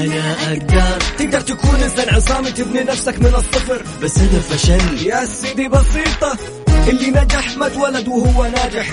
أنا 0.00 0.32
أقدر. 0.48 1.04
تقدر 1.18 1.40
تكون 1.40 1.74
إنسان 1.82 2.14
عصامي 2.14 2.50
تبني 2.50 2.80
نفسك 2.80 3.18
من 3.18 3.34
الصفر. 3.34 3.82
بس 4.02 4.18
أنا 4.18 4.40
فشل. 4.40 5.06
يا 5.06 5.24
سيدي 5.24 5.68
بسيطة. 5.68 6.38
اللي 6.88 7.10
نجح 7.10 7.56
ما 7.56 7.66
اتولد 7.66 8.08
وهو 8.08 8.44
ناجح. 8.44 8.86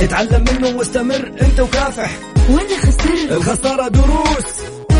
اتعلم 0.00 0.44
منه 0.52 0.76
واستمر 0.78 1.32
أنت 1.42 1.60
وكافح. 1.60 2.10
وأنا 2.50 2.78
خسرت. 2.78 3.30
الخسارة 3.32 3.88
دروس. 3.88 4.46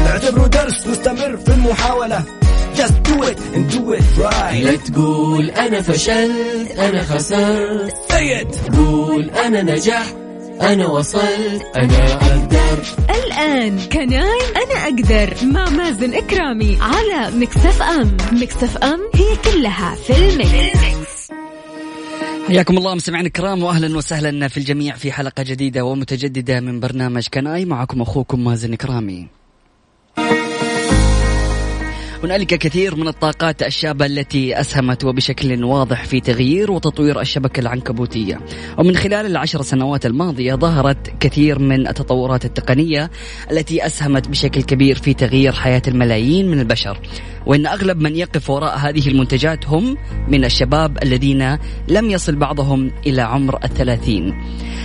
اعتبره 0.06 0.46
درس 0.46 0.86
واستمر 0.86 1.36
في 1.36 1.48
المحاولة. 1.48 2.22
Just 2.76 2.96
do 3.08 3.22
it 3.30 3.38
and 3.54 3.72
do 3.74 3.92
it 3.98 4.22
right. 4.24 4.64
لا 4.64 4.76
تقول 4.76 5.50
أنا 5.50 5.82
فشلت 5.82 6.70
أنا 6.78 7.02
خسرت. 7.02 7.94
Say 8.10 8.44
it. 8.44 8.76
قول 8.76 9.30
أنا 9.30 9.62
نجحت 9.62 10.14
أنا 10.60 10.86
وصلت. 10.86 11.62
أنا 11.76 12.12
أقدر. 12.12 12.82
الآن 13.58 13.78
Can 13.78 14.25
I 14.25 14.40
أنا 14.56 14.84
أقدر 14.84 15.46
مع 15.46 15.70
مازن 15.70 16.14
كرامي 16.14 16.78
على 16.80 17.36
Mix 17.36 17.82
FM 17.82 18.16
Mix 18.32 18.76
FM 18.76 19.00
هي 19.14 19.36
كلها 19.52 19.94
في 19.94 20.12
ال 20.12 20.36
mix. 20.36 21.30
حياكم 22.48 22.78
الله 22.78 22.94
مستمعينا 22.94 23.26
الكرام 23.26 23.62
واهلا 23.62 23.96
وسهلا 23.96 24.48
في 24.48 24.56
الجميع 24.56 24.96
في 24.96 25.12
حلقة 25.12 25.42
جديدة 25.42 25.84
ومتجددة 25.84 26.60
من 26.60 26.80
برنامج 26.80 27.26
Can 27.34 27.57
I 27.57 27.64
معكم 27.64 28.02
أخوكم 28.02 28.44
مازن 28.44 28.74
كرامي. 28.74 29.37
هنالك 32.24 32.46
كثير 32.46 32.96
من 32.96 33.08
الطاقات 33.08 33.62
الشابة 33.62 34.06
التي 34.06 34.60
أسهمت 34.60 35.04
وبشكل 35.04 35.64
واضح 35.64 36.04
في 36.04 36.20
تغيير 36.20 36.70
وتطوير 36.70 37.20
الشبكة 37.20 37.60
العنكبوتية. 37.60 38.40
ومن 38.78 38.96
خلال 38.96 39.26
العشر 39.26 39.62
سنوات 39.62 40.06
الماضية 40.06 40.54
ظهرت 40.54 41.12
كثير 41.20 41.58
من 41.58 41.88
التطورات 41.88 42.44
التقنية 42.44 43.10
التي 43.50 43.86
أسهمت 43.86 44.28
بشكل 44.28 44.62
كبير 44.62 44.98
في 44.98 45.14
تغيير 45.14 45.52
حياة 45.52 45.82
الملايين 45.88 46.50
من 46.50 46.60
البشر. 46.60 47.00
وإن 47.48 47.66
أغلب 47.66 48.00
من 48.00 48.16
يقف 48.16 48.50
وراء 48.50 48.78
هذه 48.78 49.08
المنتجات 49.08 49.66
هم 49.66 49.96
من 50.28 50.44
الشباب 50.44 50.98
الذين 51.02 51.58
لم 51.88 52.10
يصل 52.10 52.36
بعضهم 52.36 52.90
إلى 53.06 53.22
عمر 53.22 53.58
الثلاثين. 53.64 54.34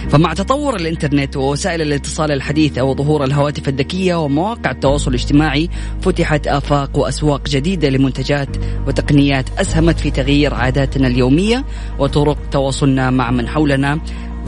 فمع 0.10 0.34
تطور 0.34 0.76
الإنترنت 0.76 1.38
ووسائل 1.38 1.82
الاتصال 1.82 2.32
الحديثة 2.32 2.84
وظهور 2.84 3.24
الهواتف 3.24 3.70
الذكية 3.70 4.16
ومواقع 4.16 4.72
التواصل 4.72 5.10
الاجتماعي 5.10 5.70
فتحت 6.02 6.48
آفاق 6.48 6.98
وأسواق 6.98 7.50
جديدة 7.50 7.90
لمنتجات 7.90 8.50
وتقنيات 8.88 9.50
أسهمت 9.60 10.00
في 10.00 10.12
تغيير 10.12 10.54
عاداتنا 10.54 11.08
اليومية 11.08 11.66
وطرق 12.00 12.38
تواصلنا 12.52 13.10
مع 13.10 13.32
من 13.32 13.48
حولنا 13.48 14.00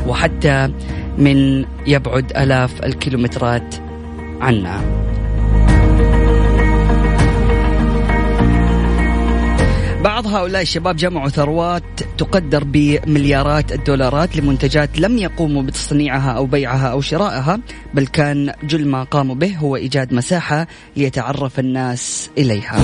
وحتى 0.08 0.72
من 1.18 1.66
يبعد 1.88 2.38
آلاف 2.38 2.86
الكيلومترات 2.86 3.76
عنا. 4.42 5.06
بعض 10.26 10.36
هؤلاء 10.36 10.62
الشباب 10.62 10.96
جمعوا 10.96 11.30
ثروات 11.30 11.84
تقدر 12.18 12.64
بمليارات 12.64 13.72
الدولارات 13.72 14.38
لمنتجات 14.38 15.00
لم 15.00 15.18
يقوموا 15.18 15.64
بتصنيعها 15.64 16.32
أو 16.32 16.46
بيعها 16.46 16.88
أو 16.88 17.02
شرائها 17.02 17.60
بل 17.94 18.08
كان 18.08 18.54
جل 18.64 18.88
ما 18.88 19.04
قاموا 19.04 19.36
به 19.36 19.58
هو 19.58 19.76
إيجاد 19.76 20.14
مساحة 20.14 20.68
ليتعرف 20.98 21.60
الناس 21.60 22.30
إليها. 22.38 22.78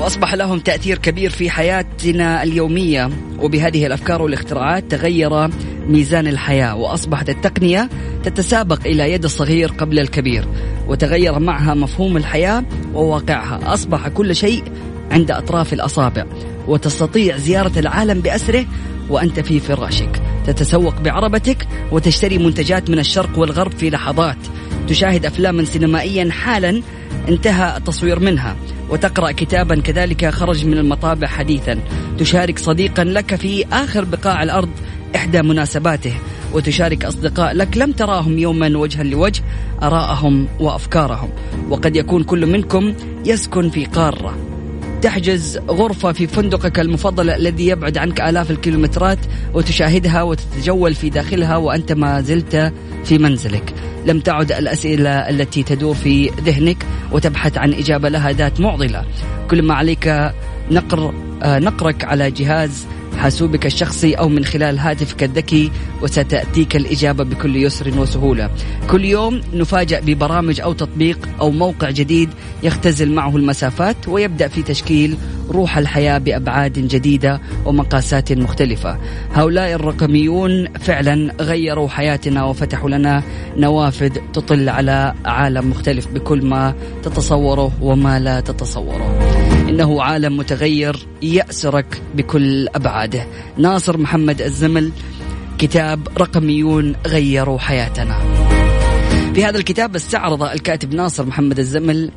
وأصبح 0.00 0.34
لهم 0.34 0.58
تأثير 0.58 0.98
كبير 0.98 1.30
في 1.30 1.50
حياتنا 1.50 2.42
اليومية 2.42 3.10
وبهذه 3.40 3.86
الأفكار 3.86 4.22
والاختراعات 4.22 4.90
تغير 4.90 5.48
ميزان 5.88 6.26
الحياة 6.26 6.76
وأصبحت 6.76 7.28
التقنية 7.28 7.88
تتسابق 8.24 8.86
إلى 8.86 9.12
يد 9.12 9.24
الصغير 9.24 9.70
قبل 9.72 9.98
الكبير 9.98 10.48
وتغير 10.88 11.38
معها 11.38 11.74
مفهوم 11.74 12.16
الحياة 12.16 12.64
وواقعها 12.94 13.74
أصبح 13.74 14.08
كل 14.08 14.36
شيء 14.36 14.64
عند 15.10 15.30
أطراف 15.30 15.72
الأصابع 15.72 16.24
وتستطيع 16.68 17.36
زيارة 17.36 17.78
العالم 17.78 18.20
بأسره 18.20 18.64
وأنت 19.10 19.40
في 19.40 19.60
فراشك. 19.60 20.22
تتسوق 20.46 21.00
بعربتك 21.00 21.68
وتشتري 21.92 22.38
منتجات 22.38 22.90
من 22.90 22.98
الشرق 22.98 23.38
والغرب 23.38 23.72
في 23.72 23.90
لحظات. 23.90 24.36
تشاهد 24.88 25.26
أفلاما 25.26 25.64
سينمائيا 25.64 26.30
حالا 26.30 26.82
انتهى 27.28 27.76
التصوير 27.76 28.20
منها 28.20 28.56
وتقرأ 28.90 29.32
كتابا 29.32 29.80
كذلك 29.80 30.30
خرج 30.30 30.66
من 30.66 30.78
المطابع 30.78 31.26
حديثا. 31.26 31.78
تشارك 32.18 32.58
صديقا 32.58 33.04
لك 33.04 33.34
في 33.34 33.64
آخر 33.72 34.04
بقاع 34.04 34.42
الأرض 34.42 34.70
إحدى 35.16 35.42
مناسباته 35.42 36.14
وتشارك 36.52 37.04
أصدقاء 37.04 37.54
لك 37.54 37.76
لم 37.76 37.92
تراهم 37.92 38.38
يوما 38.38 38.78
وجها 38.78 39.02
لوجه 39.02 39.42
أراءهم 39.82 40.48
وأفكارهم. 40.60 41.30
وقد 41.70 41.96
يكون 41.96 42.24
كل 42.24 42.46
منكم 42.46 42.94
يسكن 43.24 43.70
في 43.70 43.84
قارة. 43.84 44.47
تحجز 45.02 45.58
غرفة 45.58 46.12
في 46.12 46.26
فندقك 46.26 46.80
المفضل 46.80 47.30
الذي 47.30 47.66
يبعد 47.66 47.98
عنك 47.98 48.20
آلاف 48.20 48.50
الكيلومترات 48.50 49.18
وتشاهدها 49.54 50.22
وتتجول 50.22 50.94
في 50.94 51.10
داخلها 51.10 51.56
وأنت 51.56 51.92
ما 51.92 52.20
زلت 52.20 52.72
في 53.04 53.18
منزلك. 53.18 53.74
لم 54.06 54.20
تعد 54.20 54.52
الأسئلة 54.52 55.10
التي 55.10 55.62
تدور 55.62 55.94
في 55.94 56.30
ذهنك 56.44 56.86
وتبحث 57.12 57.58
عن 57.58 57.72
إجابة 57.72 58.08
لها 58.08 58.32
ذات 58.32 58.60
معضلة. 58.60 59.04
كل 59.50 59.62
ما 59.62 59.74
عليك 59.74 60.32
نقر 60.70 61.14
آه، 61.42 61.58
نقرك 61.58 62.04
على 62.04 62.30
جهاز 62.30 62.86
حاسوبك 63.18 63.66
الشخصي 63.66 64.14
أو 64.14 64.28
من 64.28 64.44
خلال 64.44 64.78
هاتفك 64.78 65.22
الذكي 65.22 65.70
وستأتيك 66.02 66.76
الإجابة 66.76 67.24
بكل 67.24 67.56
يسر 67.56 68.00
وسهولة. 68.00 68.50
كل 68.90 69.04
يوم 69.04 69.40
نفاجأ 69.54 70.00
ببرامج 70.00 70.60
أو 70.60 70.72
تطبيق 70.72 71.28
أو 71.40 71.50
موقع 71.50 71.90
جديد 71.90 72.30
يختزل 72.62 73.12
معه 73.12 73.36
المسافات 73.36 73.96
ويبدأ 74.08 74.48
في 74.48 74.62
تشكيل 74.62 75.16
روح 75.50 75.78
الحياة 75.78 76.18
بأبعاد 76.18 76.72
جديدة 76.72 77.40
ومقاسات 77.64 78.32
مختلفة. 78.32 78.98
هؤلاء 79.34 79.72
الرقميون 79.72 80.68
فعلا 80.68 81.34
غيروا 81.40 81.88
حياتنا 81.88 82.44
وفتحوا 82.44 82.90
لنا 82.90 83.22
نوافذ 83.56 84.10
تطل 84.32 84.68
على 84.68 85.14
عالم 85.24 85.70
مختلف 85.70 86.08
بكل 86.08 86.44
ما 86.44 86.74
تتصوره 87.02 87.72
وما 87.80 88.20
لا 88.20 88.40
تتصوره. 88.40 89.27
إنه 89.68 90.02
عالم 90.02 90.36
متغير 90.36 91.06
يأسرك 91.22 92.02
بكل 92.14 92.68
أبعاده. 92.68 93.26
ناصر 93.58 93.98
محمد 93.98 94.42
الزمل 94.42 94.92
كتاب 95.58 96.08
رقميون 96.18 96.94
غيروا 97.06 97.58
حياتنا. 97.58 98.18
في 99.34 99.44
هذا 99.44 99.58
الكتاب 99.58 99.94
استعرض 99.96 100.42
الكاتب 100.42 100.94
ناصر 100.94 101.26
محمد 101.26 101.58
الزمل 101.58 102.10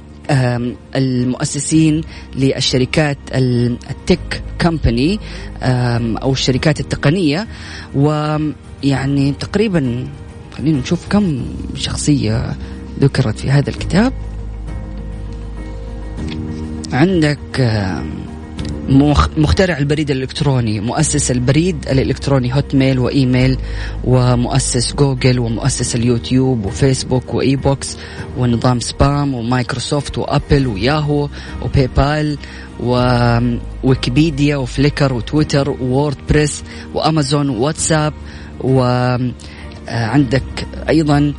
المؤسسين 0.96 2.02
للشركات 2.36 3.18
ال 3.34 3.56
tech 3.56 4.44
company 4.62 5.20
أو 6.22 6.32
الشركات 6.32 6.80
التقنية 6.80 7.48
ويعني 7.96 9.32
تقريبا 9.40 10.08
خلينا 10.58 10.80
نشوف 10.80 11.08
كم 11.08 11.46
شخصية 11.76 12.56
ذكرت 13.00 13.40
في 13.40 13.50
هذا 13.50 13.70
الكتاب. 13.70 14.14
عندك 16.94 17.40
مخترع 19.38 19.78
البريد 19.78 20.12
الإلكتروني 20.12 20.80
مؤسس 20.80 21.32
البريد 21.32 21.88
الإلكتروني 21.90 22.56
هوت 22.56 22.76
ميل 22.76 23.00
وإيميل 23.00 23.58
ومؤسس 24.04 24.94
جوجل 24.94 25.40
ومؤسس 25.40 25.96
اليوتيوب 25.96 26.66
وفيسبوك 26.66 27.34
وإكس 27.34 27.56
بوكس 27.56 27.98
ونظام 28.38 28.80
spam 28.80 29.34
ومايكروسوفت 29.34 30.18
وأبل 30.18 30.68
وياهو 30.68 31.30
وباي 31.62 31.90
بال 31.98 32.38
وويكيبيديا 32.84 34.58
وفليكر 34.58 35.14
وتويتر 35.14 35.70
ووردبريس 35.70 36.64
وأمازون 36.94 37.50
وواتساب 37.50 38.14
وعندك 38.62 40.44
أيضا 40.90 41.34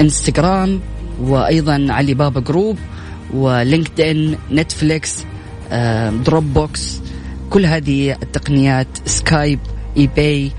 إنستغرام 0.00 0.80
وأيضا 1.20 1.86
علي 1.90 2.14
بابا 2.14 2.40
جروب 2.40 2.76
ولينكد 3.34 4.00
ان 4.00 4.36
نتفليكس 4.52 5.24
دروب 6.24 6.54
بوكس 6.54 7.00
كل 7.50 7.66
هذه 7.66 8.12
التقنيات 8.22 8.86
سكايب 9.06 9.58
إي 9.96 10.10
باي 10.16 10.50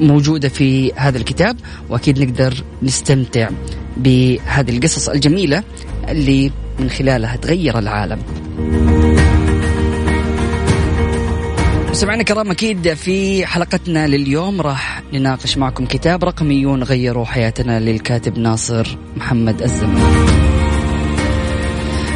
موجودة 0.00 0.48
في 0.48 0.92
هذا 0.96 1.18
الكتاب 1.18 1.56
وأكيد 1.88 2.18
نقدر 2.18 2.54
نستمتع 2.82 3.48
بهذه 3.96 4.76
القصص 4.76 5.08
الجميلة 5.08 5.62
اللي 6.08 6.50
من 6.78 6.90
خلالها 6.90 7.36
تغير 7.36 7.78
العالم. 7.78 8.18
سمعنا 11.92 12.22
كرام 12.22 12.50
أكيد 12.50 12.94
في 12.94 13.46
حلقتنا 13.46 14.06
لليوم. 14.06 14.60
راح 14.60 15.02
نناقش 15.12 15.58
معكم 15.58 15.86
كتاب 15.86 16.24
رقميون 16.24 16.82
غيروا 16.82 17.24
حياتنا 17.24 17.80
للكاتب 17.80 18.38
ناصر 18.38 18.96
محمد 19.16 19.62
الزمن 19.62 20.00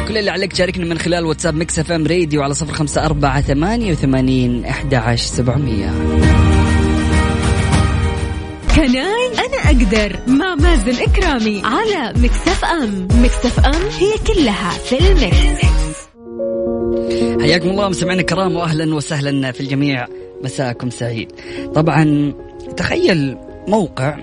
كل 0.07 0.17
اللي 0.17 0.31
عليك 0.31 0.51
تشاركنا 0.51 0.85
من 0.85 0.97
خلال 0.97 1.25
واتساب 1.25 1.55
Mix 1.55 1.79
FM 1.79 2.07
Radio 2.07 2.43
على 2.43 2.53
صفر 2.53 2.73
خمسة 2.73 3.05
أربعة 3.05 3.41
ثمانية 3.41 3.91
وثمانين 3.91 4.65
أحد 4.65 4.93
عشر 4.93 5.25
سبعمية. 5.25 5.93
Can 8.75 9.14
I 9.14 9.27
أنا 9.27 9.57
أقدر 9.65 10.19
مع 10.27 10.55
مازن 10.55 11.03
كرامي 11.03 11.61
على 11.65 12.13
Mix 12.19 12.54
F 12.54 12.65
M. 12.65 13.07
Mix 13.11 13.59
FM 13.59 13.81
هي 13.99 14.13
كلها 14.27 14.69
في 14.69 14.99
ال 15.11 15.26
mix. 15.26 15.84
حياكم 17.41 17.69
الله 17.69 17.89
مستمعينا 17.89 18.21
الكرام 18.21 18.55
واهلا 18.55 18.95
وسهلا 18.95 19.51
في 19.51 19.61
الجميع. 19.61 20.07
مساءكم 20.43 20.89
سعيد. 20.89 21.31
طبعا 21.75 22.33
تخيل 22.77 23.37
موقع 23.67 24.17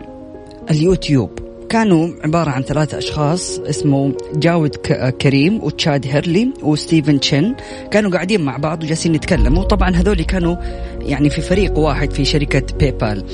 اليوتيوب. 0.71 1.52
كانوا 1.73 2.09
عبارة 2.25 2.51
عن 2.51 2.63
ثلاثة 2.63 2.99
أشخاص 2.99 3.59
اسمه 3.59 4.15
جاود 4.35 4.77
كريم 5.21 5.65
وتشاد 5.65 6.07
هيرلي 6.07 6.51
وستيفن 6.63 7.21
تشين 7.21 7.55
كانوا 7.91 8.11
قاعدين 8.11 8.41
مع 8.41 8.57
بعض 8.57 8.83
وجالسين 8.83 9.15
يتكلموا. 9.15 9.65
طبعا 9.65 9.91
هذول 9.91 10.23
كانوا 10.23 10.57
يعني 11.01 11.31
في 11.31 11.41
فريق 11.41 11.79
واحد 11.79 12.11
في 12.13 12.25
شركة 12.25 12.63
باي 12.79 12.91
بال 12.91 13.25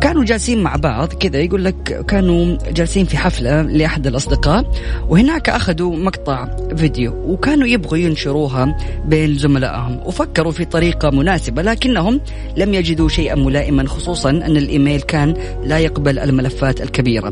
كانوا 0.00 0.24
جالسين 0.24 0.62
مع 0.62 0.76
بعض 0.76 1.12
كذا 1.12 1.38
يقول 1.38 1.64
لك 1.64 2.04
كانوا 2.08 2.58
جالسين 2.72 3.04
في 3.04 3.16
حفلة 3.16 3.62
لأحد 3.62 4.06
الأصدقاء 4.06 4.70
وهناك 5.08 5.48
أخذوا 5.48 5.96
مقطع 5.96 6.56
فيديو 6.76 7.12
وكانوا 7.26 7.66
يبغوا 7.66 7.98
ينشروها 7.98 8.76
بين 9.06 9.34
زملائهم 9.38 10.00
وفكروا 10.06 10.52
في 10.52 10.64
طريقة 10.64 11.10
مناسبة 11.10 11.62
لكنهم 11.62 12.20
لم 12.56 12.74
يجدوا 12.74 13.08
شيئا 13.08 13.34
ملائما 13.34 13.88
خصوصا 13.88 14.30
أن 14.30 14.56
الإيميل 14.56 15.00
كان 15.00 15.34
لا 15.64 15.78
يقبل 15.78 16.18
الملفات 16.18 16.80
الكبيرة. 16.80 17.30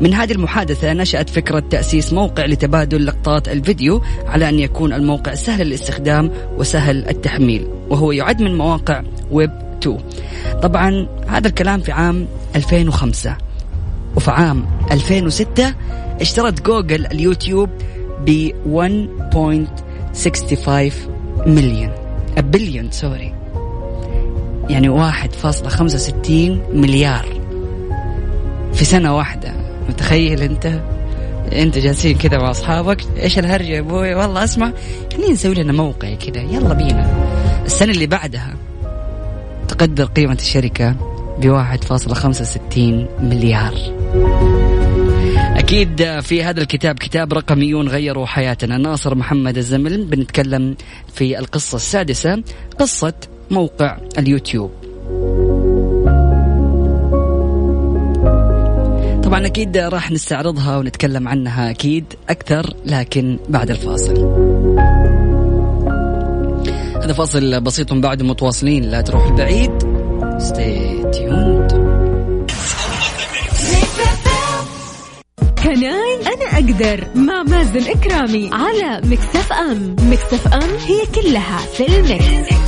من 0.00 0.14
هذه 0.14 0.32
المحادثة 0.32 0.92
نشأت 0.92 1.30
فكرة 1.30 1.60
تأسيس 1.70 2.12
موقع 2.12 2.44
لتبادل 2.44 3.06
لقطات 3.06 3.48
الفيديو 3.48 4.02
على 4.26 4.48
أن 4.48 4.58
يكون 4.58 4.92
الموقع 4.92 5.34
سهل 5.34 5.66
الاستخدام 5.66 6.30
وسهل 6.56 7.08
التحميل 7.08 7.68
وهو 7.88 8.12
يعد 8.12 8.42
من 8.42 8.58
مواقع 8.58 9.02
ويب 9.30 9.50
2 9.82 9.98
طبعا 10.62 11.06
هذا 11.28 11.48
الكلام 11.48 11.80
في 11.80 11.92
عام 11.92 12.26
2005 12.56 13.36
وفي 14.16 14.30
عام 14.30 14.66
2006 14.92 15.74
اشترت 16.20 16.66
جوجل 16.66 17.06
اليوتيوب 17.06 17.68
ب 18.26 18.50
1.65 20.14 20.92
مليون 21.46 21.90
بليون 22.38 22.90
sorry. 22.90 23.34
يعني 24.68 25.12
1.65 25.12 26.30
مليار 26.74 27.26
في 28.72 28.84
سنة 28.84 29.16
واحدة. 29.16 29.59
متخيل 29.88 30.42
انت؟ 30.42 30.80
انت 31.52 31.78
جالسين 31.78 32.18
كذا 32.18 32.38
مع 32.38 32.50
أصحابك. 32.50 33.04
إيش 33.22 33.38
الهرجة 33.38 33.66
يا 33.66 33.80
أبوي؟ 33.80 34.14
والله 34.14 34.44
اسمع 34.44 34.72
خلينا 35.12 35.32
نسوي 35.32 35.54
لنا 35.54 35.72
موقع 35.72 36.14
كذا. 36.14 36.42
يلا 36.42 36.74
بينا. 36.74 37.10
السنة 37.66 37.92
اللي 37.92 38.06
بعدها 38.06 38.54
تقدر 39.68 40.04
قيمة 40.04 40.38
الشركة 40.40 40.96
ب 41.38 41.44
1.65 41.44 43.08
مليار. 43.20 43.74
أكيد 45.56 46.20
في 46.20 46.42
هذا 46.44 46.60
الكتاب 46.60 46.94
كتاب 46.94 47.32
رقميون 47.32 47.88
غيروا 47.88 48.26
حياتنا. 48.26 48.78
ناصر 48.78 49.14
محمد 49.14 49.56
الزمل 49.56 50.04
بنتكلم 50.04 50.76
في 51.14 51.38
القصة 51.38 51.76
السادسة 51.76 52.42
قصة 52.78 53.14
موقع 53.50 53.98
اليوتيوب. 54.18 54.70
طبعا 59.30 59.46
أكيد 59.46 59.76
راح 59.76 60.10
نستعرضها 60.10 60.76
ونتكلم 60.78 61.28
عنها 61.28 61.70
أكيد 61.70 62.04
أكثر 62.28 62.74
لكن 62.86 63.38
بعد 63.48 63.70
الفاصل. 63.70 64.16
هذا 67.02 67.12
فاصل 67.12 67.60
بسيط 67.60 67.92
بعد 67.92 68.22
متواصلين 68.22 68.84
لا 68.84 69.00
تروح 69.00 69.26
البعيد 69.26 69.70
stay 70.38 71.04
tuned. 71.16 71.74
Can 75.62 76.06
I 76.06 76.20
أنا 76.26 76.54
أقدر 76.54 77.06
مع 77.14 77.42
مازن 77.42 77.90
إكرامي 77.90 78.50
على 78.52 79.00
Mix 79.04 79.52
FM. 79.52 79.96
Mix 80.10 80.54
FM 80.54 80.70
هي 80.86 81.22
كلها 81.22 81.58
في 81.58 81.86
ال 81.86 82.01
Mix. 82.01 82.59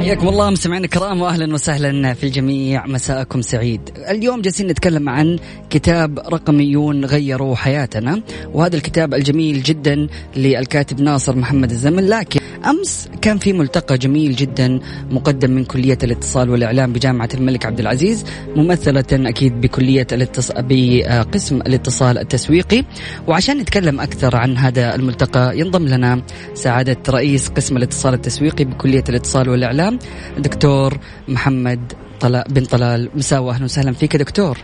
حياكم 0.00 0.28
الله 0.28 0.50
مستمعينا 0.50 0.84
الكرام 0.84 1.20
واهلا 1.20 1.54
وسهلا 1.54 2.14
في 2.14 2.24
الجميع 2.24 2.86
مساءكم 2.86 3.42
سعيد. 3.42 3.80
اليوم 4.08 4.40
جالسين 4.40 4.66
نتكلم 4.66 5.08
عن 5.08 5.38
كتاب 5.70 6.18
رقميون 6.18 7.04
غيروا 7.04 7.56
حياتنا 7.56 8.22
وهذا 8.54 8.76
الكتاب 8.76 9.14
الجميل 9.14 9.62
جدا 9.62 10.06
للكاتب 10.36 11.00
ناصر 11.00 11.36
محمد 11.36 11.70
الزمن 11.70 12.06
لكن 12.06 12.39
أمس 12.66 13.08
كان 13.22 13.38
في 13.38 13.52
ملتقى 13.52 13.98
جميل 13.98 14.36
جدا 14.36 14.80
مقدم 15.10 15.50
من 15.50 15.64
كلية 15.64 15.98
الاتصال 16.02 16.50
والإعلام 16.50 16.92
بجامعة 16.92 17.28
الملك 17.34 17.66
عبد 17.66 17.80
العزيز 17.80 18.24
ممثلة 18.56 19.04
أكيد 19.12 19.60
بكلية 19.60 20.06
الاتصال 20.12 20.62
بقسم 20.68 21.56
الاتصال 21.56 22.18
التسويقي. 22.18 22.84
وعشان 23.28 23.58
نتكلم 23.58 24.00
أكثر 24.00 24.36
عن 24.36 24.56
هذا 24.56 24.94
الملتقى 24.94 25.58
ينضم 25.58 25.86
لنا 25.86 26.22
سعادة 26.54 26.96
رئيس 27.08 27.48
قسم 27.48 27.76
الاتصال 27.76 28.14
التسويقي 28.14 28.64
بكلية 28.64 29.04
الاتصال 29.08 29.48
والإعلام 29.48 29.98
دكتور 30.38 30.98
محمد 31.28 31.92
طلال 32.20 32.44
بن 32.50 32.64
طلال. 32.64 33.10
مساء 33.14 33.50
أهلا 33.50 33.64
وسهلا 33.64 33.92
فيك 33.92 34.16
دكتور. 34.16 34.58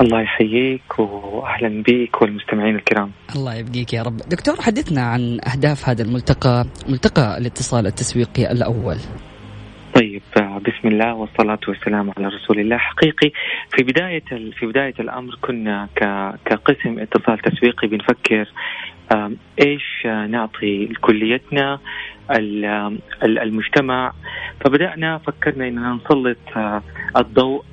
الله 0.00 0.20
يحييك 0.20 0.98
واهلا 0.98 1.82
بك 1.82 2.22
والمستمعين 2.22 2.76
الكرام. 2.76 3.10
الله 3.36 3.54
يبقيك 3.54 3.94
يا 3.94 4.02
رب. 4.02 4.16
دكتور 4.16 4.56
حدثنا 4.60 5.02
عن 5.02 5.38
أهداف 5.52 5.88
هذا 5.88 6.02
الملتقى، 6.02 6.64
ملتقى 6.88 7.38
الاتصال 7.38 7.86
التسويقي 7.86 8.52
الأول. 8.52 8.96
طيب 9.94 10.22
بسم 10.36 10.88
الله 10.88 11.14
والصلاة 11.14 11.58
والسلام 11.68 12.12
على 12.16 12.26
رسول 12.26 12.60
الله 12.60 12.78
حقيقي 12.78 13.30
في 13.76 13.82
بداية 13.82 14.24
في 14.58 14.66
بداية 14.66 14.94
الأمر 15.00 15.38
كنا 15.40 15.88
كقسم 16.44 16.98
اتصال 16.98 17.38
تسويقي 17.38 17.88
بنفكر 17.88 18.52
إيش 19.66 20.06
نعطي 20.06 20.86
لكليتنا 20.86 21.78
المجتمع 23.22 24.12
فبدأنا 24.64 25.18
فكرنا 25.18 25.68
إننا 25.68 25.98
نسلط 26.04 26.38
الضوء 27.16 27.64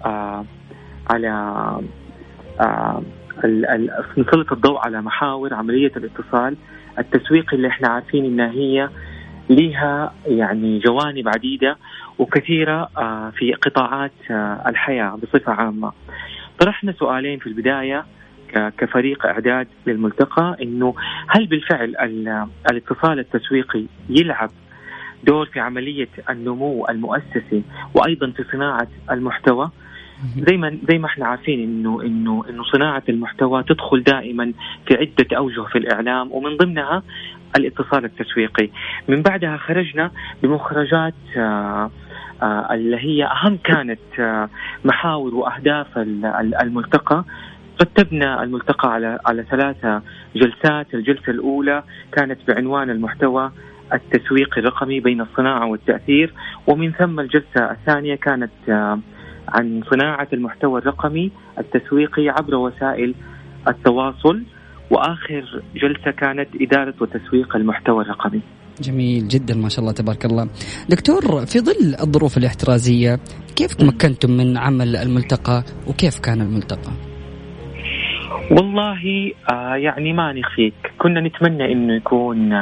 على 1.09 1.31
نسلط 4.17 4.51
الضوء 4.51 4.77
على 4.85 5.01
محاور 5.01 5.53
عملية 5.53 5.91
الاتصال 5.97 6.55
التسويقي 6.99 7.57
اللي 7.57 7.67
إحنا 7.67 7.87
عارفين 7.87 8.25
إنها 8.25 8.51
هي 8.51 8.89
لها 9.49 10.13
يعني 10.27 10.79
جوانب 10.79 11.27
عديدة 11.27 11.77
وكثيرة 12.19 12.85
في 13.31 13.53
قطاعات 13.53 14.11
الحياة 14.67 15.15
بصفة 15.23 15.51
عامة. 15.51 15.91
طرحنا 16.59 16.91
سؤالين 16.91 17.39
في 17.39 17.47
البداية 17.47 18.05
كفريق 18.77 19.25
إعداد 19.25 19.67
للملتقى 19.87 20.57
إنه 20.61 20.95
هل 21.27 21.47
بالفعل 21.47 21.95
الاتصال 22.71 23.19
التسويقي 23.19 23.85
يلعب 24.09 24.49
دور 25.23 25.45
في 25.45 25.59
عملية 25.59 26.07
النمو 26.29 26.87
المؤسسي 26.89 27.63
وأيضا 27.93 28.31
في 28.31 28.43
صناعة 28.51 28.87
المحتوى؟ 29.11 29.71
زي 30.37 30.57
ما 30.57 30.77
زي 30.89 30.97
ما 30.97 31.05
إحنا 31.05 31.25
عارفين 31.25 31.63
انه 31.63 32.01
انه 32.01 32.43
إنه 32.49 32.63
صناعة 32.63 33.03
المحتوى 33.09 33.63
تدخل 33.63 34.03
دائما 34.03 34.53
في 34.87 34.97
عدة 34.97 35.37
أوجه 35.37 35.61
في 35.61 35.77
الإعلام 35.77 36.31
ومن 36.31 36.57
ضمنها 36.57 37.03
الاتصال 37.57 38.05
التسويقي. 38.05 38.69
من 39.07 39.21
بعدها 39.21 39.57
خرجنا 39.57 40.11
بمخرجات 40.43 41.13
آآ 41.37 41.89
آآ 42.41 42.67
اللي 42.71 42.97
هي 42.97 43.25
أهم 43.25 43.57
كانت 43.63 43.99
محاور 44.85 45.35
وأهداف 45.35 45.97
الملتقى. 46.61 47.23
رتبنا 47.81 48.43
الملتقى 48.43 48.93
على 48.93 49.19
على 49.25 49.43
ثلاثة 49.43 50.01
جلسات، 50.35 50.93
الجلسة 50.93 51.31
الأولى 51.31 51.83
كانت 52.11 52.39
بعنوان 52.47 52.89
المحتوى 52.89 53.51
التسويقي 53.93 54.61
الرقمي 54.61 54.99
بين 54.99 55.21
الصناعة 55.21 55.65
والتأثير، 55.65 56.33
ومن 56.67 56.91
ثم 56.91 57.19
الجلسة 57.19 57.71
الثانية 57.71 58.15
كانت 58.15 58.51
عن 59.47 59.81
صناعة 59.91 60.27
المحتوى 60.33 60.79
الرقمي 60.79 61.31
التسويقي 61.59 62.29
عبر 62.29 62.55
وسائل 62.55 63.15
التواصل، 63.67 64.43
وآخر 64.91 65.61
جلسة 65.75 66.11
كانت 66.11 66.49
إدارة 66.61 66.93
وتسويق 67.01 67.55
المحتوى 67.55 68.03
الرقمي. 68.03 68.41
جميل 68.81 69.27
جدا 69.27 69.55
ما 69.55 69.69
شاء 69.69 69.79
الله 69.79 69.91
تبارك 69.91 70.25
الله 70.25 70.49
دكتور 70.89 71.21
في 71.45 71.59
ظل 71.59 71.95
الظروف 72.01 72.37
الاحترازية 72.37 73.19
كيف 73.55 73.73
تمكنتم 73.73 74.31
من 74.31 74.57
عمل 74.57 74.95
الملتقى 74.95 75.63
وكيف 75.87 76.19
كان 76.19 76.41
الملتقى؟ 76.41 76.91
والله 78.51 79.31
آه 79.51 79.75
يعني 79.75 80.13
ما 80.13 80.33
نخفيك 80.33 80.73
كنا 80.97 81.21
نتمنى 81.21 81.71
إنه 81.71 81.95
يكون 81.95 82.53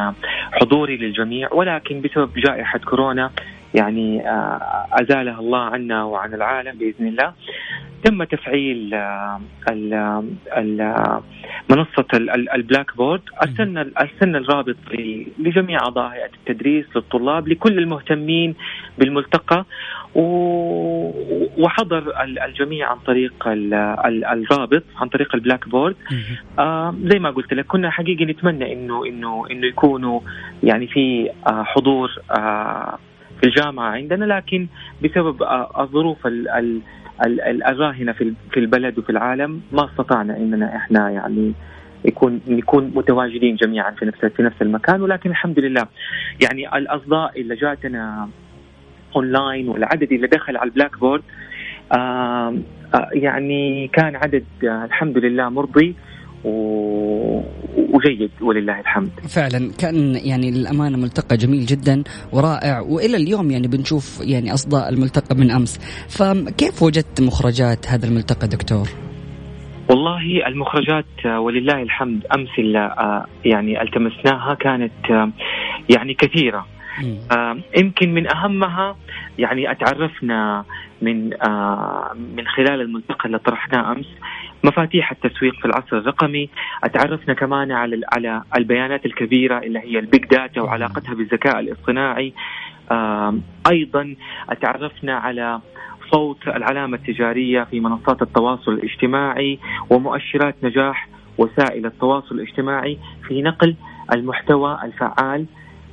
حضوري 0.52 0.98
للجميع 0.98 1.54
ولكن 1.54 2.02
بسبب 2.02 2.30
جائحة 2.48 2.80
كورونا 2.80 3.32
يعني 3.74 4.30
آه 4.30 4.88
أزالها 4.92 5.40
الله 5.40 5.60
عنا 5.60 6.04
وعن 6.04 6.34
العالم 6.34 6.78
بإذن 6.78 7.08
الله. 7.08 7.34
تم 8.04 8.24
تفعيل 8.24 8.94
ال 9.72 9.94
ال 10.58 11.22
منصة 11.70 12.06
ال 12.56 12.98
Blackboard 12.98 13.22
أرسلنا 13.42 13.90
أرسلنا 14.00 14.38
الرابط 14.38 14.76
لجميع 15.40 15.80
أعضاء 15.80 16.14
هيئة 16.14 16.30
التدريس 16.34 16.86
للطلاب 16.96 17.48
لكل 17.48 17.80
المهتمين 17.80 18.56
بالملتقى. 18.98 19.66
وحضر 21.58 22.14
الجميع 22.46 22.90
عن 22.92 22.98
طريق 22.98 23.34
الرابط 23.48 24.84
عن 24.98 25.08
طريق 25.10 25.36
ال 25.36 25.70
Blackboard 25.70 25.96
آه 26.60 26.96
زي 27.04 27.20
ما 27.20 27.30
قلت 27.30 27.54
لك 27.54 27.66
كنا 27.66 27.90
حقيقي 27.90 28.26
نتمنى 28.26 28.74
إنه 28.74 29.06
إنه 29.06 29.46
إنه 29.52 29.68
يكونوا 29.68 30.20
يعني 30.64 30.88
في 30.88 31.30
آه 31.48 31.64
حضور 31.64 32.12
آه 32.32 32.98
في 33.40 33.44
الجامعة 33.48 33.90
عندنا 33.92 34.26
لكن 34.26 34.68
بسبب 35.04 35.44
الظروف 35.80 36.28
الراهنه 37.68 38.12
في 38.52 38.58
البلد 38.58 39.00
وفي 39.00 39.10
العالم 39.10 39.62
ما 39.72 39.86
استطعنا 39.86 40.38
إننا 40.38 40.76
إحنا 40.76 41.10
يعني 41.10 41.54
يكون 42.06 42.42
نكون 42.48 42.92
متواجدين 42.96 43.56
جميعا 43.56 43.92
في 43.92 44.06
نفس 44.06 44.26
في 44.26 44.44
نفس 44.44 44.62
المكان. 44.62 45.02
ولكن 45.02 45.30
الحمد 45.30 45.60
لله 45.60 45.88
يعني 46.44 46.78
الأصداء 46.78 47.42
اللي 47.42 47.56
جاتنا 47.56 48.30
اونلاين 49.16 49.70
والعدد 49.70 50.12
اللي 50.12 50.28
دخل 50.28 50.58
على 50.58 50.68
ال 50.70 51.00
Blackboard 51.00 51.24
يعني 53.14 53.88
كان 53.88 54.16
عدد 54.16 54.46
الحمد 54.64 55.18
لله 55.18 55.50
مرضي 55.50 55.96
وجيد 57.96 58.32
ولله 58.42 58.80
الحمد. 58.80 59.10
فعلا 59.36 59.72
كأن 59.80 60.16
يعني 60.16 60.52
للأمانة 60.52 60.98
ملتقى 60.98 61.38
جميل 61.38 61.66
جدا 61.66 62.04
ورائع 62.34 62.80
وإلى 62.80 63.18
اليوم 63.18 63.52
يعني 63.52 63.68
بنشوف 63.68 64.22
يعني 64.24 64.54
أصداء 64.54 64.90
الملتقى 64.90 65.36
من 65.36 65.52
أمس. 65.52 65.78
فكيف 66.10 66.84
وجدت 66.84 67.22
مخرجات 67.22 67.88
هذا 67.88 68.06
الملتقى 68.06 68.48
دكتور؟ 68.48 68.88
والله 69.90 70.48
المخرجات 70.48 71.06
آه، 71.26 71.40
ولله 71.40 71.82
الحمد 71.82 72.26
أمس 72.36 72.50
اللي 72.60 72.80
آه، 72.80 73.26
يعني 73.46 73.82
التمسناها 73.82 74.54
كانت 74.54 75.12
آه، 75.12 75.32
يعني 75.90 76.14
كثيرة. 76.14 76.66
يمكن 77.78 78.14
من 78.14 78.28
أهمها 78.36 78.96
يعني 79.40 79.72
أتعرفنا 79.72 80.66
من 81.02 81.30
من 82.36 82.48
خلال 82.48 82.82
الملتقى 82.82 83.26
اللي 83.26 83.40
طرحناه 83.40 83.92
أمس 83.92 84.08
مفاتيح 84.64 85.12
التسويق 85.12 85.54
في 85.56 85.66
العصر 85.66 85.98
الرقمي. 85.98 86.50
أتعرفنا 86.84 87.34
كمان 87.34 87.72
على 87.72 88.02
على 88.14 88.42
البيانات 88.58 89.06
الكبيرة 89.06 89.58
اللي 89.58 89.80
هي 89.80 90.00
ال 90.00 90.06
big 90.06 90.26
data 90.26 90.62
وعلاقتها 90.62 91.14
بالذكاء 91.14 91.60
الاصطناعي. 91.60 92.34
أيضا 93.72 94.16
أتعرفنا 94.50 95.16
على 95.18 95.60
صوت 96.12 96.48
العلامة 96.48 96.98
التجارية 96.98 97.64
في 97.64 97.80
منصات 97.80 98.22
التواصل 98.22 98.74
الاجتماعي 98.74 99.60
ومؤشرات 99.90 100.56
نجاح 100.64 101.08
وسائل 101.38 101.86
التواصل 101.86 102.36
الاجتماعي 102.36 102.98
في 103.28 103.42
نقل 103.42 103.76
المحتوى 104.14 104.80
الفعال 104.84 105.40
آه، 105.42 105.46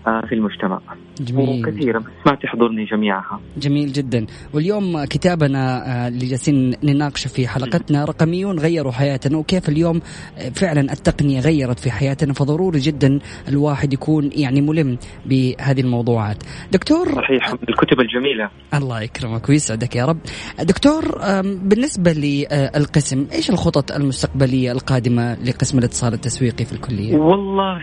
في 0.05 0.35
المجتمع. 0.35 0.81
جميل. 1.21 1.67
وكثيرة 1.67 1.99
بس 1.99 2.07
ما 2.27 2.35
تحضرني 2.35 2.85
جميعها. 2.85 3.41
جميل 3.57 3.93
جدا. 3.93 4.27
واليوم 4.55 5.05
كتابنا 5.05 5.87
آه، 5.87 6.09
اللي 6.09 6.27
جالسين 6.27 6.75
نناقشه 6.85 7.29
في 7.29 7.49
حلقتنا 7.49 8.05
رقميون 8.05 8.59
غيروا 8.59 8.93
حياتنا 8.93 9.39
وكيف 9.39 9.69
اليوم 9.69 10.01
آه، 10.39 10.49
فعلا 10.49 10.81
التقنية 10.81 11.41
غيرت 11.41 11.79
في 11.79 11.91
حياتنا 11.91 12.33
فضروري 12.33 12.79
جدا 12.79 13.19
الواحد 13.49 13.93
يكون 13.93 14.31
يعني 14.33 14.61
ملم 14.61 14.99
بهذه 15.27 15.81
الموضوعات. 15.81 16.37
دكتور 16.73 17.07
صحيح 17.15 17.55
الكتب 17.69 18.01
الجميلة. 18.01 18.51
الله 18.75 19.03
يكرمك 19.03 19.49
ويسعدك 19.49 19.97
يا 19.97 20.05
رب. 20.05 20.19
دكتور 20.63 21.03
بالنسبة 21.43 22.13
للقسم 22.13 23.27
إيش 23.33 23.51
الخطط 23.51 23.93
المستقبلية 23.93 24.73
القادمة 24.73 25.35
لقسم 25.35 25.79
الاتصال 25.79 26.15
التسويقي 26.15 26.65
في 26.65 26.73
الكلية؟ 26.73 27.17
والله 27.17 27.81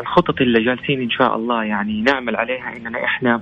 الخطط 0.00 0.40
اللي 0.40 0.64
جالسين 0.64 1.00
شاء 1.18 1.36
الله 1.36 1.64
يعني 1.64 2.00
نعمل 2.00 2.36
عليها 2.36 2.76
إننا 2.76 3.04
إحنا 3.04 3.40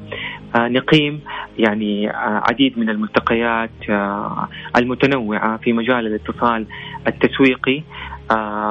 آه، 0.57 0.69
نقيم 0.69 1.21
يعني 1.59 2.11
آه، 2.11 2.43
عديد 2.51 2.79
من 2.79 2.91
الملتقيات 2.91 3.71
آه، 3.91 4.49
المتنوعة 4.77 5.57
في 5.57 5.73
مجال 5.73 6.07
الاتصال 6.07 6.67
التسويقي 7.07 7.83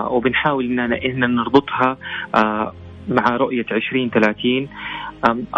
وبنحاول 0.10 0.66
اننا 0.80 1.28
نربطها 1.28 1.98
مع 3.10 3.36
رؤية 3.38 3.66
2030 3.72 4.68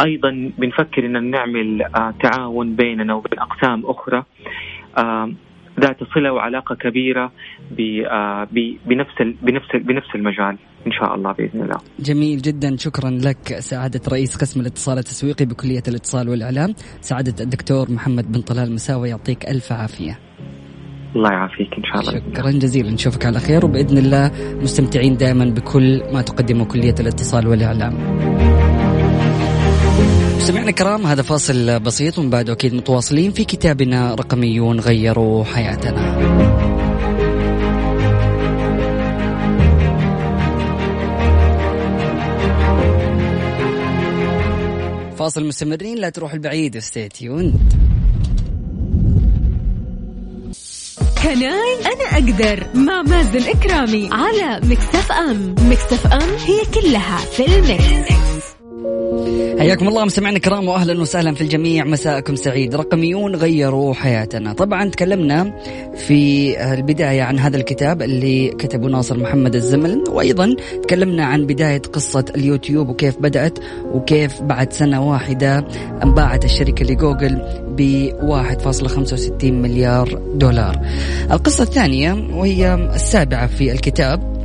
أيضا 0.01 0.51
بنفكر 0.57 1.05
أن 1.05 1.31
نعمل 1.31 1.83
تعاون 2.23 2.75
بيننا 2.75 3.13
وبين 3.13 3.39
أقسام 3.39 3.83
أخرى. 3.85 4.23
ذات 5.79 6.03
صلة 6.13 6.31
وعلاقة 6.31 6.75
كبيرة 6.75 7.31
بنفس 8.85 9.21
بنفس 9.21 9.75
بنفس 9.75 10.15
المجال. 10.15 10.57
إن 10.87 10.91
شاء 10.91 11.15
الله 11.15 11.31
بإذن 11.31 11.61
الله. 11.61 11.77
جميل 11.99 12.41
جدا 12.41 12.77
شكرا 12.77 13.09
لك 13.09 13.59
سعادة 13.59 14.01
رئيس 14.09 14.35
قسم 14.35 14.59
الاتصال 14.59 14.97
التسويقي 14.97 15.45
بكلية 15.45 15.83
الاتصال 15.87 16.29
والإعلام 16.29 16.73
سعادة 17.01 17.43
الدكتور 17.43 17.91
محمد 17.91 18.31
بن 18.31 18.41
طلال 18.41 18.73
مساوي 18.73 19.09
يعطيك 19.09 19.49
ألف 19.49 19.71
عافية. 19.71 20.19
الله 21.15 21.31
يعافيك 21.31 21.67
إن 21.77 21.83
شاء 21.83 22.01
الله 22.01 22.31
شكرا 22.31 22.51
جزيلا 22.51 22.91
نشوفك 22.91 23.25
على 23.25 23.39
خير 23.39 23.65
وبإذن 23.65 23.97
الله 23.97 24.31
مستمتعين 24.61 25.17
دائما 25.17 25.45
بكل 25.45 26.03
ما 26.13 26.21
تقدمه 26.21 26.65
كلية 26.65 26.95
الاتصال 26.99 27.47
والإعلام. 27.47 27.93
مستمعينا 30.37 30.69
الكرام 30.69 31.05
هذا 31.05 31.21
فاصل 31.21 31.79
بسيط 31.79 32.19
ومن 32.19 32.29
بعده 32.29 32.53
أكيد 32.53 32.73
متواصلين 32.73 33.31
في 33.31 33.43
كتابنا 33.43 34.15
رقميون 34.15 34.79
غيروا 34.79 35.43
حياتنا. 35.43 36.56
فاصل 45.17 45.45
مستمرين 45.45 45.97
لا 45.97 46.09
تروح 46.09 46.33
البعيد 46.33 46.79
stay 46.79 47.12
tuned 47.12 47.53
Can 51.23 51.62
I 51.62 51.75
أنا 51.85 52.03
أقدر 52.13 52.67
مع 52.75 53.01
مازن 53.01 53.49
إكرامي 53.49 54.09
على 54.11 54.59
Mix 54.63 55.11
FM 55.11 55.55
Mix 55.59 56.07
FM 56.07 56.29
هي 56.45 56.81
كلها 56.81 57.17
في 57.17 57.45
ال 57.45 57.60
Mix. 57.60 58.16
حياكم 59.59 59.87
الله. 59.87 60.05
مستمعينا 60.05 60.37
الكرام 60.37 60.67
واهلا 60.67 61.01
وسهلا 61.01 61.33
في 61.33 61.41
الجميع. 61.41 61.83
مساءكم 61.83 62.35
سعيد. 62.35 62.75
رقميون 62.75 63.35
غيروا 63.35 63.93
حياتنا. 63.93 64.53
طبعا 64.53 64.89
تكلمنا 64.89 65.53
في 65.95 66.53
البداية 66.73 67.21
عن 67.21 67.39
هذا 67.39 67.57
الكتاب 67.57 68.01
اللي 68.01 68.47
كتبه 68.47 68.87
ناصر 68.87 69.17
محمد 69.17 69.55
الزمل. 69.55 70.03
وأيضا 70.09 70.55
تكلمنا 70.83 71.25
عن 71.25 71.45
بداية 71.45 71.81
قصة 71.81 72.25
اليوتيوب 72.35 72.89
وكيف 72.89 73.17
بدأت 73.19 73.59
وكيف 73.93 74.41
بعد 74.41 74.73
سنة 74.73 75.09
واحدة 75.09 75.67
انباعت 76.03 76.45
الشركة 76.45 76.85
لجوجل 76.85 77.41
ب 77.77 78.09
1.65 78.21 79.61
مليار 79.61 80.21
دولار. 80.35 80.79
القصة 81.31 81.63
الثانية 81.63 82.13
وهي 82.33 82.73
السابعة 82.73 83.47
في 83.47 83.71
الكتاب. 83.71 84.36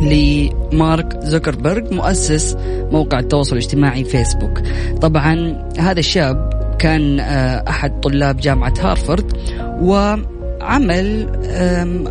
لمارك 0.00 1.18
زوكربيرج 1.22 1.92
مؤسس 1.92 2.56
موقع 2.92 3.18
التواصل 3.18 3.52
الاجتماعي 3.52 4.04
فيسبوك. 4.04 4.60
طبعا 5.02 5.62
هذا 5.78 5.98
الشاب 5.98 6.50
كان 6.78 7.20
آه، 7.20 7.64
أحد 7.68 8.00
طلاب 8.00 8.36
جامعة 8.36 8.74
هارفارد 8.80 9.32
و 9.80 10.14
عمل 10.60 11.26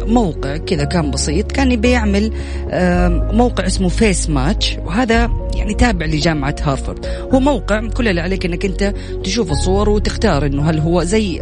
موقع 0.07 0.57
كذا 0.57 0.83
كان 0.83 1.11
بسيط. 1.11 1.51
كان 1.51 1.71
يبي 1.71 1.89
يعمل 1.89 2.31
موقع 3.33 3.65
اسمه 3.65 3.89
Facemash 3.89 4.77
وهذا 4.85 5.29
يعني 5.55 5.73
تابع 5.73 6.05
لجامعة 6.05 6.55
هارفارد. 6.61 7.05
هو 7.33 7.39
موقع 7.39 7.87
كل 7.87 8.07
اللي 8.07 8.21
عليك 8.21 8.45
إنك 8.45 8.65
أنت 8.65 8.93
تشوف 9.23 9.51
الصور 9.51 9.89
وتختار 9.89 10.45
إنه 10.45 10.69
هل 10.69 10.79
هو 10.79 11.03
زي 11.03 11.41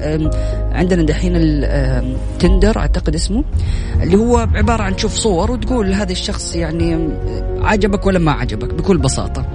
عندنا 0.72 1.04
دحين 1.04 1.34
ال 1.36 1.56
Tinder 1.56 2.78
أعتقد 2.78 3.16
اسمه 3.16 3.44
اللي 4.04 4.18
هو 4.18 4.38
عبارة 4.38 4.84
عن 4.84 4.96
تشوف 4.96 5.14
صور 5.14 5.52
وتقول 5.52 5.94
هذا 5.94 6.12
الشخص 6.12 6.56
يعني 6.56 7.10
عجبك 7.62 8.06
ولا 8.06 8.20
ما 8.20 8.32
عجبك 8.32 8.74
بكل 8.74 8.98
بساطة. 8.98 9.46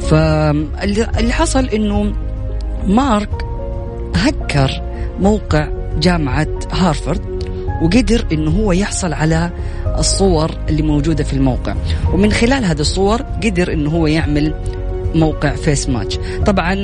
فاللي 0.00 1.32
حصل 1.32 1.64
إنه 1.64 2.12
مارك 2.86 3.44
هكر 4.14 4.70
موقع 5.20 5.68
جامعة 5.98 6.48
هارفارد 6.72 7.20
وقدر 7.82 8.26
إنه 8.32 8.50
هو 8.50 8.72
يحصل 8.72 9.12
على 9.12 9.50
الصور 9.98 10.50
اللي 10.68 10.82
موجودة 10.82 11.24
في 11.24 11.32
الموقع. 11.32 11.74
ومن 12.12 12.32
خلال 12.32 12.64
هذه 12.64 12.80
الصور 12.80 13.22
قدر 13.22 13.72
إنه 13.72 13.90
هو 13.90 14.06
يعمل 14.06 14.54
موقع 15.14 15.54
فيس 15.54 15.88
ماتش 15.88 16.18
طبعا 16.46 16.74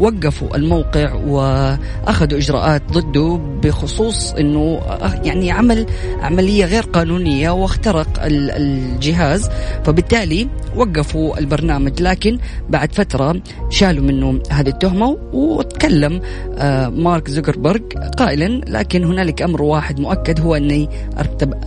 وقفوا 0.00 0.56
الموقع 0.56 1.14
وأخذوا 1.14 2.38
إجراءات 2.38 2.82
ضده 2.92 3.40
بخصوص 3.62 4.32
إنه 4.32 4.80
يعني 5.24 5.50
عمل 5.50 5.86
عملية 6.20 6.64
غير 6.64 6.82
قانونية 6.82 7.50
واخترق 7.50 8.08
الجهاز. 8.22 9.50
فبالتالي 9.84 10.48
وقفوا 10.76 11.38
البرنامج 11.38 12.02
لكن 12.02 12.38
بعد 12.68 12.92
فترة 12.92 13.40
شالوا 13.70 14.04
منه 14.04 14.42
هذه 14.50 14.68
التهمة 14.68 15.18
وتكلم 15.32 16.20
آه، 16.58 16.88
مارك 16.88 17.30
زوكربيرج 17.30 17.92
قائلا 17.92 18.60
لكن 18.66 19.04
هنالك 19.04 19.42
أمر 19.42 19.62
واحد 19.62 20.00
مؤكد 20.00 20.40
هو 20.40 20.54
أني 20.54 20.88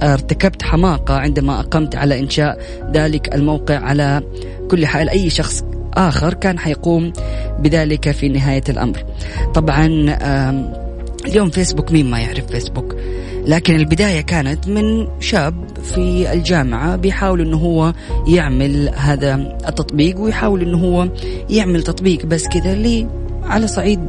ارتكبت 0.03 0.63
حماقة 0.63 1.13
عندما 1.13 1.59
أقمت 1.59 1.95
على 1.95 2.19
إنشاء 2.19 2.59
ذلك 2.93 3.35
الموقع 3.35 3.79
على 3.79 4.21
كل 4.71 4.85
حال. 4.85 5.09
أي 5.09 5.29
شخص 5.29 5.63
آخر 5.93 6.33
كان 6.33 6.59
حيقوم 6.59 7.13
بذلك 7.59 8.11
في 8.11 8.29
نهاية 8.29 8.63
الأمر. 8.69 9.03
طبعا 9.53 9.85
اليوم 11.25 11.49
فيسبوك 11.49 11.91
مين 11.91 12.09
ما 12.09 12.19
يعرف 12.19 12.45
فيسبوك. 12.45 12.95
لكن 13.45 13.75
البداية 13.75 14.21
كانت 14.21 14.67
من 14.67 15.07
شاب 15.19 15.53
في 15.83 16.33
الجامعة 16.33 16.95
بيحاول 16.95 17.41
إنه 17.41 17.57
هو 17.57 17.93
يعمل 18.27 18.89
هذا 18.95 19.35
التطبيق 19.67 20.19
ويحاول 20.19 20.61
إنه 20.61 20.77
هو 20.77 21.09
يعمل 21.49 21.83
تطبيق 21.83 22.25
بس 22.25 22.47
كذا 22.47 22.73
لي 22.73 23.07
على 23.43 23.67
صعيد 23.67 23.99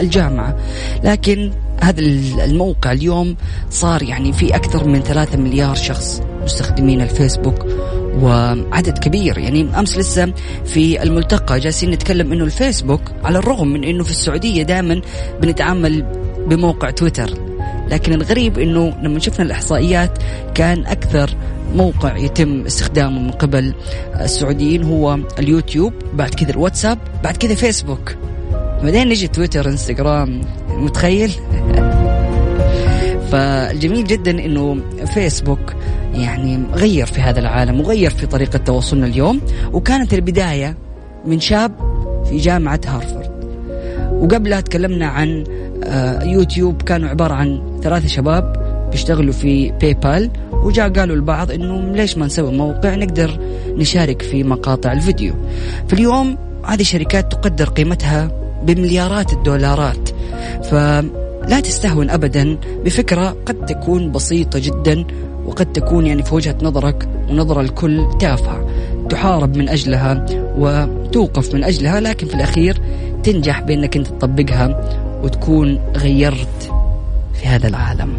الجامعة. 0.00 0.56
لكن 1.04 1.50
هذا 1.80 2.00
الموقع 2.44 2.92
اليوم 2.92 3.36
صار 3.70 4.02
يعني 4.02 4.32
في 4.32 4.54
أكثر 4.54 4.88
من 4.88 5.00
ثلاثة 5.00 5.38
مليار 5.38 5.74
شخص 5.74 6.22
مستخدمين 6.44 7.00
الفيسبوك. 7.00 7.66
وعدد 8.14 8.98
كبير. 8.98 9.38
يعني 9.38 9.78
أمس 9.78 9.98
لسه 9.98 10.32
في 10.64 11.02
الملتقى 11.02 11.60
جالسين 11.60 11.90
نتكلم 11.90 12.32
إنه 12.32 12.44
الفيسبوك 12.44 13.00
على 13.24 13.38
الرغم 13.38 13.68
من 13.68 13.84
إنه 13.84 14.04
في 14.04 14.10
السعودية 14.10 14.62
دائما 14.62 15.00
بنتعامل 15.42 16.06
بموقع 16.46 16.90
تويتر 16.90 17.30
لكن 17.90 18.12
الغريب 18.12 18.58
إنه 18.58 18.96
لما 19.02 19.18
شفنا 19.18 19.44
الإحصائيات 19.44 20.18
كان 20.54 20.86
أكثر 20.86 21.30
موقع 21.74 22.16
يتم 22.16 22.66
استخدامه 22.66 23.20
من 23.20 23.30
قبل 23.30 23.74
السعوديين 24.20 24.82
هو 24.82 25.18
اليوتيوب 25.38 25.92
بعد 26.14 26.34
كذا 26.34 26.50
الواتساب 26.50 26.98
بعد 27.24 27.36
كذا 27.36 27.54
فيسبوك. 27.54 28.16
بعدين 28.82 29.08
نجي 29.08 29.28
تويتر 29.28 29.68
إنستغرام 29.68 30.40
متخيل؟ 30.68 31.30
فالجميل 33.30 34.04
جدا 34.04 34.30
إنه 34.30 34.76
فيسبوك 35.14 35.74
يعني 36.14 36.62
غير 36.74 37.06
في 37.06 37.20
هذا 37.20 37.38
العالم 37.40 37.80
وغير 37.80 38.10
في 38.10 38.26
طريقة 38.26 38.58
تواصلنا 38.58 39.06
اليوم 39.06 39.40
وكانت 39.72 40.14
البداية 40.14 40.76
من 41.26 41.40
شاب 41.40 41.72
في 42.30 42.36
جامعة 42.36 42.80
هارفارد 42.86 43.30
وقبلها 44.12 44.60
تكلمنا 44.60 45.06
عن 45.06 45.44
آه، 45.84 46.22
يوتيوب 46.22 46.82
كانوا 46.82 47.08
عبارة 47.08 47.34
عن 47.34 47.80
ثلاثة 47.82 48.08
شباب 48.08 48.60
بيشتغلوا 48.90 49.32
في 49.32 49.72
باي 49.80 49.94
بال 49.94 50.30
وجاء 50.52 50.88
قالوا 50.88 51.16
البعض 51.16 51.50
إنه 51.50 51.92
ليش 51.92 52.18
ما 52.18 52.26
نسوي 52.26 52.52
موقع 52.52 52.94
نقدر 52.94 53.38
نشارك 53.76 54.22
في 54.22 54.44
مقاطع 54.44 54.92
الفيديو. 54.92 55.34
فاليوم 55.88 56.36
هذه 56.64 56.80
الشركات 56.80 57.32
تقدر 57.32 57.68
قيمتها 57.68 58.30
بمليارات 58.62 59.32
الدولارات. 59.32 60.08
فلا 60.62 61.60
تستهون 61.60 62.10
ابدا 62.10 62.58
بفكرة 62.84 63.36
قد 63.46 63.66
تكون 63.66 64.12
بسيطة 64.12 64.58
جدا 64.58 65.04
وقد 65.50 65.72
تكون 65.72 66.06
يعني 66.06 66.22
في 66.22 66.34
وجهة 66.34 66.56
نظرك 66.62 67.08
ونظر 67.30 67.60
الكل 67.60 68.06
تافهه 68.20 68.66
تحارب 69.08 69.56
من 69.56 69.68
أجلها 69.68 70.26
وتوقف 70.58 71.54
من 71.54 71.64
أجلها 71.64 72.00
لكن 72.00 72.26
في 72.26 72.34
الأخير 72.34 72.80
تنجح 73.22 73.60
بأنك 73.60 73.96
أنت 73.96 74.06
تطبقها 74.06 74.80
وتكون 75.24 75.78
غيرت 75.96 76.72
في 77.34 77.46
هذا 77.46 77.68
العالم. 77.68 78.16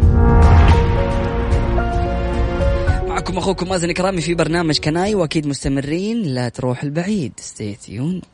معكم 3.08 3.38
أخوكم 3.38 3.68
مازن 3.68 3.92
كرامي 3.92 4.20
في 4.20 4.34
برنامج 4.34 4.78
كناي 4.78 5.14
وأكيد 5.14 5.46
مستمرين 5.46 6.22
لا 6.22 6.48
تروح 6.48 6.82
البعيد. 6.82 7.32
ستي 7.36 7.74
تيوند 7.74 8.24